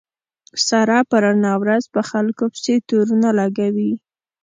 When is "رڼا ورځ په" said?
1.23-2.01